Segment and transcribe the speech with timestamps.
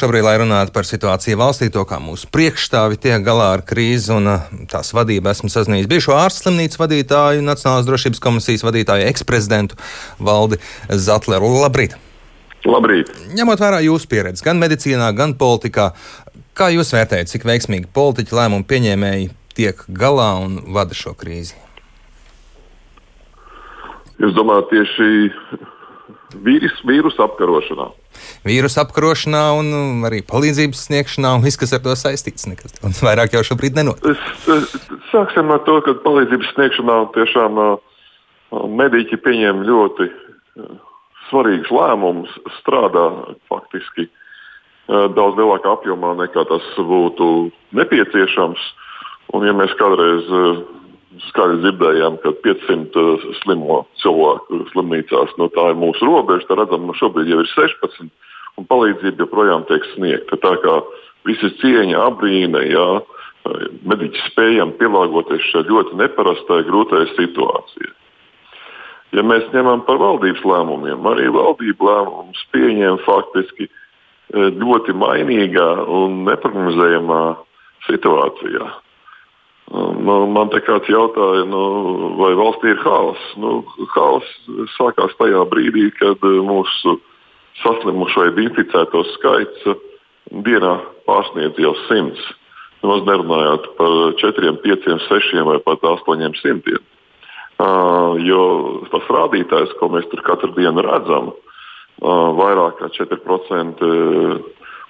[0.00, 4.30] Šobrīd, lai runātu par situāciju valstī, to kā mūsu priekšstāvi tiek galā ar krīzi un
[4.32, 9.76] uh, tās vadību, esmu sazinājies bijušo ārstu slimnīcas vadītāju, Nacionālās drošības komisijas vadītāju, eksprezidentu
[10.16, 10.56] Valdi
[10.88, 11.52] Zatleru.
[11.60, 11.98] Labrīt!
[12.64, 13.12] Labrīt!
[13.36, 15.90] Ņemot vērā jūsu pieredzi gan medicīnā, gan politikā,
[16.56, 19.30] kā jūs vērtējat, cik veiksmīgi politiķi lēmumu pieņēmēji
[19.60, 21.60] tiek galā un vada šo krīzi?
[24.16, 25.10] Es domāju, tieši
[26.40, 27.92] vīrus, vīrusu apkarošanā
[28.46, 32.48] vīrusu apkarošanā un um, arī palīdzības sniegšanā un viss, kas ar to saistīts.
[32.48, 34.16] Nekas vairāk jau šobrīd nenotiek.
[35.10, 37.76] Sāksim ar to, ka palīdzības sniegšanā tiešām uh,
[38.80, 40.72] mediķi pieņem ļoti uh,
[41.28, 43.06] svarīgus lēmumus, strādā
[43.50, 48.68] faktiski uh, daudz lielākā apjomā nekā tas būtu nepieciešams.
[49.36, 50.26] Un, ja mēs kādreiz
[51.28, 56.48] skaļi dzirdējām, ka 500 slimo cilvēku slimnīcās, no nu, tā ir mūsu robeža.
[56.48, 58.10] Tad redzam, ka nu, šobrīd jau ir 16
[58.58, 60.38] un palīdzība joprojām tiek sniegta.
[60.40, 60.80] Tā kā
[61.28, 62.88] visi cieņa, abrīna, jā,
[63.88, 67.94] mediķi spējam pielāgoties šai ļoti neparastai, grūtai situācijai.
[69.16, 73.66] Ja mēs ņemam par valdības lēmumiem, arī valdība lēmumus pieņēma faktiski
[74.30, 77.24] ļoti mainīgā un neparedzējamā
[77.88, 78.68] situācijā.
[79.70, 81.60] Nu, man te kāds jautāja, nu,
[82.18, 83.26] vai valstī ir haoss.
[83.38, 83.60] Nu,
[83.94, 86.96] haoss sākās tajā brīdī, kad mūsu
[87.62, 89.66] saslimušo vai inficēto skaits
[90.46, 90.76] dienā
[91.08, 92.22] pārsniedz jau simts.
[92.80, 96.80] Nemaz nerunājot par 4, 5, 6 vai pat 800.
[97.60, 98.42] Uh, jo
[98.88, 103.82] tas rādītājs, ko mēs tur katru dienu redzam, uh, vairāk kā 4%,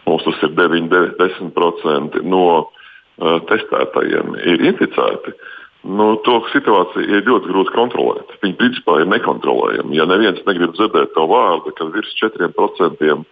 [0.07, 0.87] mums tas ir 9,
[1.19, 5.35] 10% no uh, testētajiem ir inficēti.
[5.81, 8.35] Nu, to situāciju ir ļoti grūti kontrolēt.
[8.43, 9.97] Viņi principā ir nekontrolējami.
[9.97, 13.25] Ja neviens negrib dzirdēt to vārdu, ka virs 4% uh,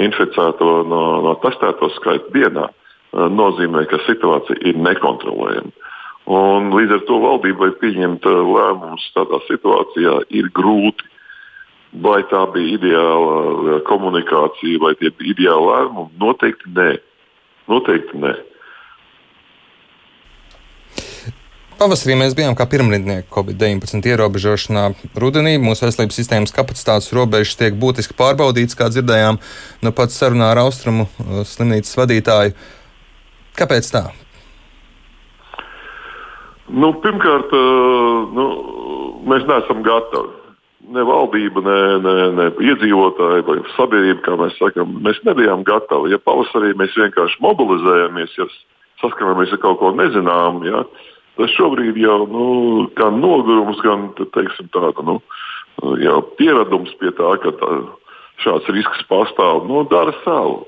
[0.00, 5.76] inficēto no, no testēto skaitu dienā, uh, nozīmē, ka situācija ir nekontrolējama.
[6.30, 11.08] Un līdz ar to valdībai pieņemt lēmumus tādā situācijā ir grūti.
[12.00, 16.12] Vai tā bija ideāla komunikācija, vai tie bija ideāli lēmumi?
[16.22, 16.92] Noteikti nē.
[17.68, 18.36] Noteikti nē.
[21.80, 24.82] Pavasarī mēs bijām kā pirmrindnieki Covid-19 ierobežošanā.
[25.16, 29.38] Rudenī mūsu veselības sistēmas kapacitātes robežas tiek būtiski pārbaudītas, kā dzirdējām
[29.80, 32.52] no pats sarunā ar Austrumu uh, slimnīcas vadītāju.
[33.56, 34.02] Kāpēc tā?
[36.68, 38.44] Nu, pirmkārt, uh, nu,
[39.32, 40.36] mēs neesam gatavi.
[40.92, 46.12] Ne valdība, ne, ne, ne iedzīvotāji vai sabiedrība, kā mēs sakām, mēs nebijām gatavi.
[46.12, 48.48] Ja pavasarī mēs vienkārši mobilizējamies, ja
[49.00, 51.08] saskaramies ar kaut ko nezināmu, ja, uh,
[51.40, 52.46] Tas šobrīd jau nu,
[52.98, 55.16] gan nogurums, gan teiksim, tāda, nu,
[56.36, 57.70] pieredums pie tā, ka tā,
[58.44, 60.66] šāds risks pastāv, nu, dara savu.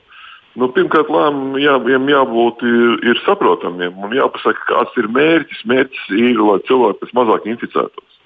[0.56, 1.76] Nu, pirmkārt, lēmumiem jā,
[2.12, 5.62] jābūt ir, ir saprotamiem un jāpasaka, kāds ir mērķis.
[5.68, 8.18] Mērķis ir, lai cilvēki pēc mazāk inficētos.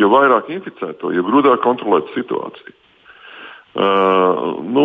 [0.00, 2.76] Jo vairāk inficēto, jo grūtāk kontrolēt situāciju.
[3.74, 4.84] Uh, nu,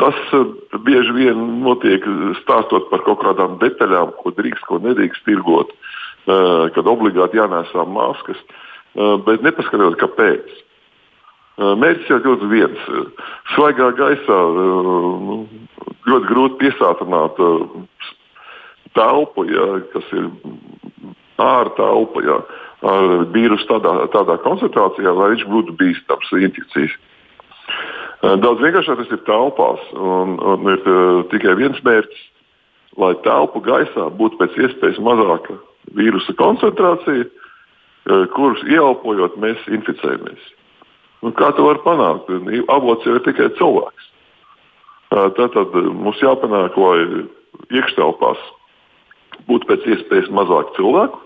[0.00, 0.52] tas uh,
[0.86, 2.04] bieži vien notiek
[2.42, 5.72] stāstot par kaut kādām detaļām, ko drīkst, ko nedrīkst tirgot.
[5.72, 8.38] Uh, kad obligāti jānēsā maskas,
[8.94, 10.46] eh, bet nepaskatot, kāpēc.
[11.58, 12.78] Eh, mērķis jau ļoti viens.
[13.54, 15.48] Svaigā gaisā nu,
[16.06, 17.36] ļoti grūti piesātināt
[18.94, 20.30] telpu, ja, kas ir
[21.38, 22.38] ārā telpa, ja,
[22.82, 26.94] ar vīrusu tādā, tādā koncentrācijā, lai viņš būtu bīstams infekcijas.
[28.22, 29.80] Daudz vienkāršāk tas ir telpās.
[29.92, 30.82] Un, un ir
[31.30, 32.22] tikai viens mērķis,
[32.96, 35.58] lai telpu gaisā būtu pēc iespējas mazāka
[35.90, 40.42] vīrusa koncentrācija, eh, kurus ieelpojot mēs inficējamies.
[41.22, 42.30] Un kā to var panākt?
[42.68, 44.08] Avots jau ir tikai cilvēks.
[45.12, 47.26] Tātad eh, mums jāpanāk, lai
[47.70, 48.40] iekštelpās
[49.48, 51.18] būtu pēc iespējas mazāk cilvēku.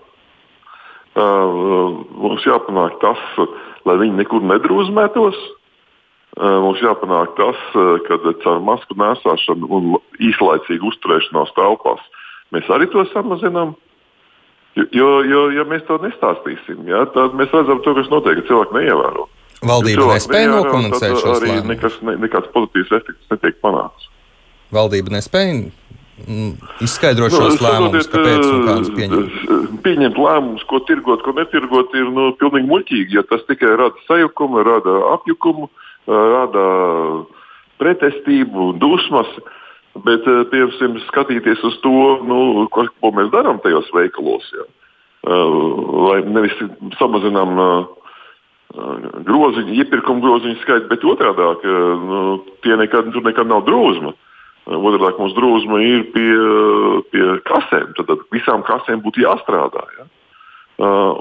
[1.17, 3.21] Mums jāpanāk tas,
[3.89, 5.37] lai viņi nekur nedrūzmētos.
[6.37, 7.57] Mums jāpanāk tas,
[8.05, 12.03] ka caur masku nēsāšanu un īslaicīgu uzturēšanos telpās
[12.53, 13.73] mēs arī to samazinām.
[14.93, 18.77] Jo, jo, ja mēs to nestāstīsim, ja, tad mēs redzam, to, kas notiek, ka cilvēki
[18.77, 19.25] neievēro.
[19.65, 21.71] Valdība ja nespēja nokomunicēt šo arī lēmumus.
[21.71, 24.09] nekas, ne, nekāds pozitīvs efekts netiek panākts.
[24.75, 25.71] Valdība nespēja
[26.81, 29.41] izskaidrot nu, šos lēmumus, kāpēc un kādus pieņemt.
[29.85, 33.17] Pieņemt lēmumus, ko tirgot, ko netirgot, ir nu, pilnīgi muļķīgi.
[33.17, 35.69] Ja tas tikai rada sajukumu, rada apjukumu,
[36.09, 36.65] rada
[37.81, 39.29] pretestību, dusmas.
[40.05, 41.93] Bet, eh, piemēram, skatīties uz to,
[42.27, 44.45] nu, ko, ko mēs darām tajos veikalos.
[44.53, 44.65] Ja.
[45.27, 46.55] Lai eh, nevis
[46.99, 47.77] samazinām eh,
[49.27, 51.73] groziņu, iepirkuma groziņu skaitu, bet otrādi
[52.03, 52.21] nu,
[52.65, 54.13] tie nekad, nekad nav drūzma.
[54.67, 56.31] Otrāk mūsu drūzma ir pie,
[57.13, 57.93] pie kasēm.
[57.95, 59.85] Tad, visām kasēm būtu jāstrādā.
[59.95, 60.07] Ja?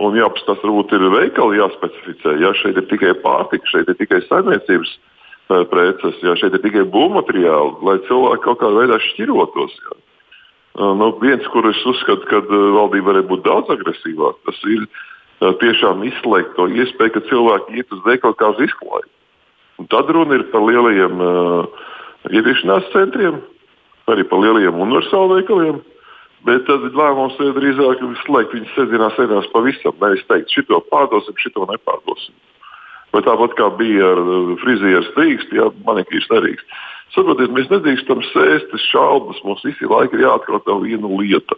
[0.03, 2.35] Un jāpastāsta, varbūt ir veikali jāspecificē.
[2.43, 5.16] Ja šeit ir tikai pārtika, šeit ir tikai saimniecības uh,
[5.47, 9.77] preces, ja šeit ir tikai būvmateriāli, lai cilvēki kaut kādā veidā šķirotos.
[9.85, 9.99] Ja?
[10.77, 14.89] Uh, nu, viens, kur es uzskatu, ka uh, valdība varētu būt daudz agresīvāka, tas ir
[15.61, 19.11] tiešām izslēgt to iespēju, ka cilvēki iet uz veikalu kā uz izklaidu.
[19.77, 21.85] Un tad runa ir par lielajiem uh,
[22.33, 23.43] ieviešanās centriem,
[24.09, 25.83] arī par lielajiem universālu veikaliem.
[26.47, 29.97] Bet tad lēmums ir drīzāk slēgt viņas sestdienās, sēdās pavisam.
[30.01, 32.37] Nevis teikt, šito pārdosim, šito nepārdosim.
[33.17, 36.81] Vai tāpat kā bija ar uh, frizieru strīkstu, ja manikīrs nerīkst.
[37.15, 39.41] Saprotiet, mēs nedrīkstam sēst šaubas.
[39.47, 41.57] Mums visi laiki ir jāatklāt viena lieta.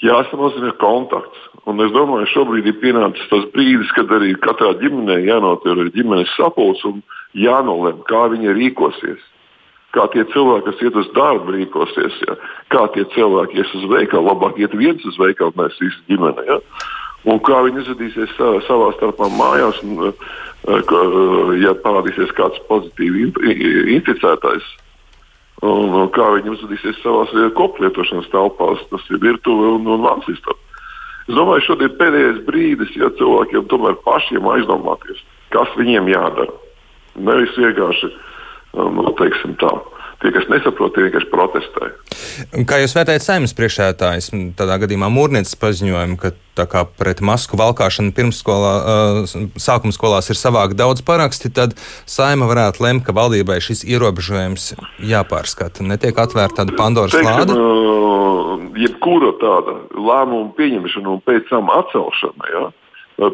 [0.00, 1.42] Jāsamazina kontakts.
[1.68, 6.32] Un es domāju, ka šobrīd ir pienācis tas brīdis, kad arī katrā ģimenē jānotiek ģimenes
[6.38, 7.02] sapulce un
[7.36, 9.20] jānolem, kā viņi rīkosies
[9.94, 12.18] kā tie cilvēki, kas iet uz darbu, rīkosies.
[12.26, 12.36] Ja?
[12.72, 16.46] Kā tie cilvēki ies uz veikalu, labāk iet viens uz veikalu, nevis visi ģimene.
[16.46, 16.58] Ja?
[17.28, 20.30] Un kā viņi izvedīsies savā, savā starpā mājās, un, eh,
[20.72, 23.32] eh, ja parādīsies kāds pozitīvi
[23.96, 24.64] inficētais.
[25.60, 30.56] Un, kā viņi uzvedīsies savā koplietošanas telpās, tas ir virtuve un, un vans istaba.
[31.28, 35.20] Es domāju, šodien ir pēdējais brīdis, ja cilvēkiem tomēr pašiem aizdomāties,
[35.52, 36.56] kas viņiem jādara.
[37.20, 39.70] Nevis vienkārši uh, nu, teiksim tā.
[40.20, 41.86] Tie, kas nesaprot, tie vienkārši protestē.
[42.68, 44.26] Kā jūs vērtējat saimnes priekšētājs,
[44.58, 48.72] tādā gadījumā mūrnieces paziņojumu, ka kā pret masku valkāšanu pirmsskolā,
[49.56, 51.72] sākuma skolās ir savākt daudz paraksti, tad
[52.04, 54.74] saima varētu lemt, ka valdībai šis ierobežojums
[55.08, 55.86] jāpārskata.
[55.88, 57.56] Netiek atvērta tāda Pandoras lāde?
[58.80, 62.66] Jebkura tāda lēmuma pieņemšana un pēc tam atcelšana, ja,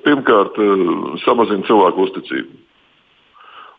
[0.06, 0.54] pirmkārt,
[1.24, 2.62] samazina cilvēku uzticību.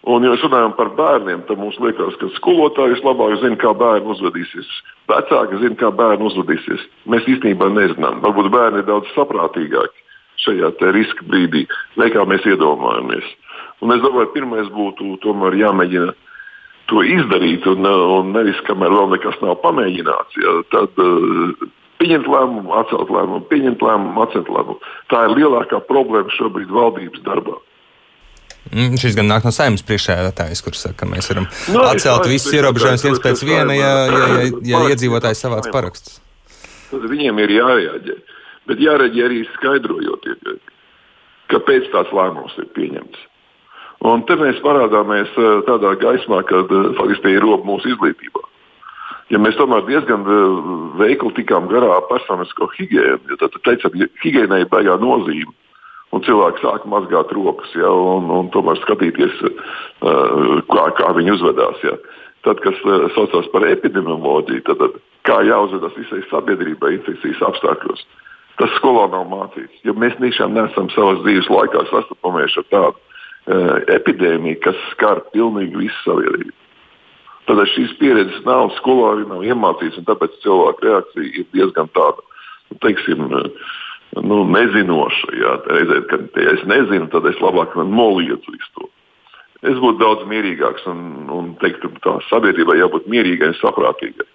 [0.07, 4.69] Un, ja runājam par bērniem, tad mums liekas, ka skolotājs labāk zina, kā bērni uzvedīsies.
[5.11, 6.85] Vecāki zina, kā bērni uzvedīsies.
[7.11, 8.21] Mēs īstenībā nezinām.
[8.23, 10.05] Varbūt bērni ir daudz saprātīgāki
[10.45, 11.65] šajā riska brīdī,
[11.99, 13.27] nekā mēs iedomājamies.
[13.83, 16.13] Un es domāju, pirmais būtu tomēr jāmēģina
[16.87, 20.39] to izdarīt, un, un nevis kamēr vēl nekas nav pamēģināts.
[20.39, 21.67] Ja, tad uh,
[22.01, 24.79] pieņemt lēmumu, atcelt lēmumu, pieņemt lēmumu, atcelt lēmumu.
[25.11, 27.57] Tā ir lielākā problēma šobrīd valdības darbā.
[28.71, 32.55] Mm, šis gan nāk no saimnes priekšsēdētājas, kurš saka, ka mēs varam no, atcelt visus
[32.57, 36.19] ierobežojumus viens pēc viena, ja, ja, ja, ja iedzīvotājs savāc parakstus.
[36.91, 38.17] Tad viņiem ir jārēģē.
[38.67, 40.27] Bet jārēģē arī skaidrojot,
[41.53, 43.23] kāpēc tāds lēmums ir pieņemts.
[44.07, 48.43] Un te mēs parādāmies eh, tādā gaismā, kad eh, faktiski ir roba mūsu izglītībā.
[49.33, 50.67] Ja mēs tomēr diezgan eh,
[50.99, 55.55] veikli tikām garā personisko higiēnu, tad teicam, ka higiēnai ir baigā nozīme
[56.15, 61.81] un cilvēki sāk mazgāt rokas, ja, un, un tomēr skatīties, uh, kā, kā viņi uzvedās.
[61.85, 61.97] Ja.
[62.47, 68.05] Tad, kas uh, saucās par epidemioloģiju, tad, tad kā jāuzvedas visai sabiedrībai infekcijas apstākļos.
[68.57, 73.75] Tas skolā nav mācīts, jo mēs tiešām neesam savas dzīves laikā sastopamies ar tādu uh,
[73.93, 76.55] epidēmiju, kas skar pilnīgi visu sabiedrību.
[77.47, 82.25] Tad šīs pieredzes nav, skolā arī nav iemācīts, un tāpēc cilvēku reakcija ir diezgan tāda,
[82.71, 83.75] nu, teiksim, uh,
[84.15, 85.33] nu, nezinoša.
[85.41, 88.89] Jā, reizē, kad ja es nezinu, tad es labāk noliedzu visu to.
[89.65, 90.99] Es būtu daudz mierīgāks un,
[91.33, 94.27] un teiktu, ka sabiedrībai jābūt mierīgai un saprātīgai.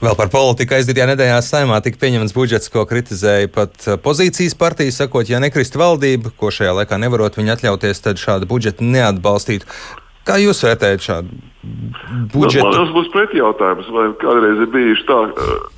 [0.00, 4.94] Vēl par politiku aizdītajā nedēļā saimā tika pieņemts budžets, ko kritizēja pat uh, pozīcijas partija,
[4.96, 9.68] sakot, ja nekrist valdība, ko šajā laikā nevarot viņa atļauties, tad šādu budžetu neatbalstītu.
[10.28, 11.38] Kā jūs vērtējat šādu
[12.34, 12.66] budžetu?
[12.66, 13.88] Nu, tas būs pretjautājums.
[13.94, 15.18] Vai kādreiz ir bijuši tā,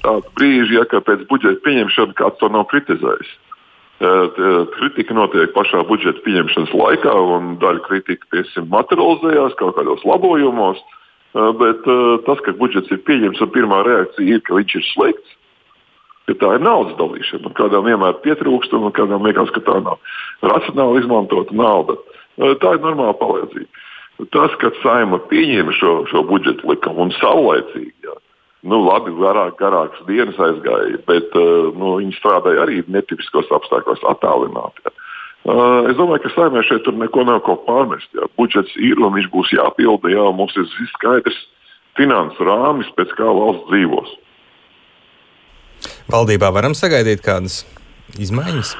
[0.02, 3.30] tādi brīži, ja pēc budžeta pieņemšanas kāds to nav kritizējis?
[4.02, 10.82] Kritika notiek pašā budžeta pieņemšanas laikā, un daļa kritika piesim, materializējās kaut kādos labojumos.
[11.32, 11.86] Bet
[12.26, 15.36] tas, ka budžets ir pieņemts, un pirmā reakcija ir, ka viņš ir slikts,
[16.26, 17.54] ka tā ir naudas dalīšana.
[17.56, 20.02] Kādām vienmēr pietrūkst, un kādām liekas, ka tā nav
[20.50, 21.96] racionāli izmantota nauda.
[22.36, 23.70] Tā ir normāla palīdzība.
[24.32, 28.14] Tas, ka saima pieņēma šo, šo budžetu likumu un saulēcīgi, jā,
[28.64, 34.86] nu, labi, garāk, garākas dienas aizgāja, bet uh, nu, viņi strādāja arī netipiskos apstākļos, attālināti.
[34.86, 34.94] Jā.
[35.42, 38.06] Uh, es domāju, ka saimē šeit neko nav ko pārmest.
[38.14, 38.28] Jā.
[38.38, 40.12] Budžets ir un viņš būs jāpilda.
[40.14, 41.38] Jā, mums ir skaidrs
[41.98, 44.16] finanses rāmis, pēc kā valsts dzīvos.
[46.12, 47.64] Valdībā varam sagaidīt kādas
[48.22, 48.76] izmaiņas?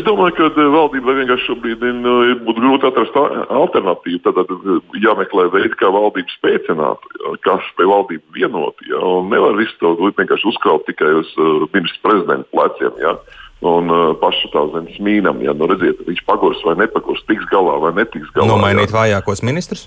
[0.00, 2.14] Es domāju, ka eh, valdībai vienkārši šobrīd nu,
[2.46, 4.22] būtu grūti atrast alternatīvu.
[4.24, 4.70] Tad eh,
[5.04, 7.04] jāmeklē veidi, kā valdību spēcināt,
[7.44, 8.80] kā spēj valdību vienot.
[8.88, 9.12] Ja?
[9.28, 11.34] Nevar visu to vienkārši uzkraut tikai uz
[11.74, 12.96] ministra prezidenta pleciem.
[13.04, 13.18] Ja?
[13.60, 17.74] Un uh, pašu tā zem smīnam, ja nu redziet, viņš pagurs vai nepagurs, tiks galā
[17.82, 18.48] vai netiks galā.
[18.48, 18.96] Nomainīt ja?
[18.96, 19.82] vājākos ministrus?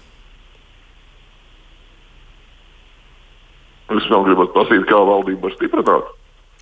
[3.89, 6.13] Jūs vēl gribat prasīt, kā valdība var stiprināt?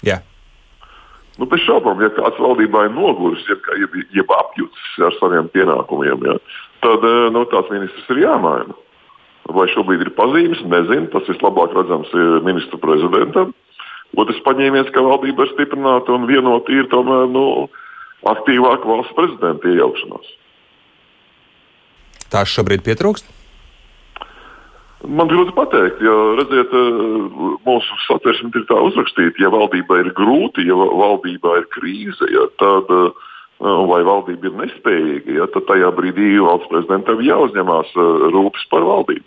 [0.08, 0.22] Jā.
[1.41, 6.21] Nu, bez šaubām, ja kāds valdībā ir noguris, jeb, jeb, jeb apjucis ar saviem pienākumiem,
[6.29, 6.36] ja,
[6.86, 8.77] tad eh, nu, tāds ministrs ir jāmaina.
[9.50, 11.10] Vai šobrīd ir pazīmes, nezinu.
[11.12, 13.55] Tas vislabāk redzams ir ministra prezidentam.
[14.21, 17.65] Otrs paņēmiens, ka valdība ir stiprināta un vienota ir tomēr nu,
[18.29, 20.31] aktīvāka valsts prezidenta iejaukšanās.
[22.31, 23.40] Tās šobrīd pietrūkst?
[25.01, 26.74] Man grūti pateikt, jo redziet,
[27.65, 32.91] mūsu satversme ir tā uzrakstīta, ja valdībā ir grūti, ja valdībā ir krīze, ja, tad,
[33.62, 37.96] vai valdība ir nespējīga, ja, tad tajā brīdī valsts prezidentam jāuzņemās
[38.36, 39.25] rūpes par valdību.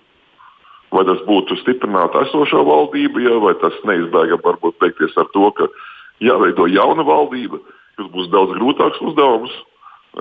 [0.94, 5.66] Vai tas būtu stiprināt esošo valdību, ja, vai tas neizbēgami varbūt beigties ar to, ka
[6.22, 7.58] jāveido jauna valdība,
[7.98, 9.54] kas būs daudz grūtāks uzdevums.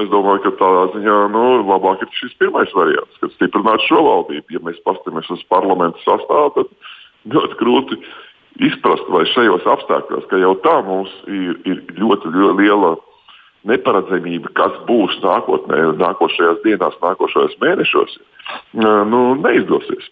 [0.02, 4.56] Es domāju, ka tādā ziņā nu, labāk ir šis pirmais variants, kad stiprināt šo valdību.
[4.56, 8.00] Ja mēs paskatāmies uz parlamentu sastāvu, tad ļoti grūti
[8.66, 12.96] izprast, vai šajos apstākļos, ka jau tā mums ir, ir ļoti, ļoti liela
[13.70, 18.18] neparedzamība, kas būs nākotnē, nākošajās dienās, nākošajos mēnešos,
[18.82, 20.10] nu, neizdosies.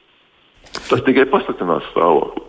[0.88, 2.46] Tas tikai pasliktinās stāvokli.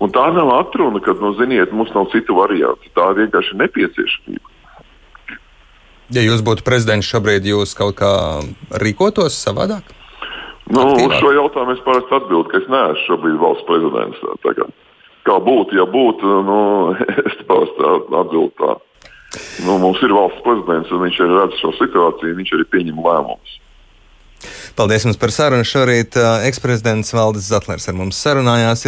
[0.00, 2.88] Un tā nav atruna, ka, nu, ziniet, mums nav citu variantu.
[2.96, 4.55] Tā vienkārši ir nepieciešamība.
[6.14, 8.12] Ja jūs būtu prezidents šobrīd, jūs kaut kā
[8.78, 9.88] rīkotos savādāk?
[10.70, 14.22] Nu, uz šo jautājumu es parasti atbildēju, ka es neesmu šobrīd valsts prezidents.
[14.42, 14.66] Kā,
[15.26, 16.58] kā būtu, ja būtu, nu,
[17.28, 18.74] es parasti atbildēju tā.
[19.66, 23.60] Nu, mums ir valsts prezidents, un viņš arī redz šo situāciju, viņš arī pieņem lēmumus.
[24.76, 25.64] Paldies jums par sarunu.
[25.64, 28.84] Šorīt uh, eksprezidents Valdis Zatlers ar mums sarunājās.